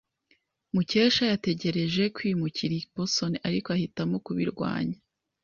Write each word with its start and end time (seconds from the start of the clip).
Mukesha 0.73 1.23
yatekereje 1.31 2.03
kwimukira 2.15 2.73
i 2.81 2.83
Boston, 2.93 3.33
ariko 3.47 3.67
ahitamo 3.75 4.15
kubirwanya. 4.25 4.97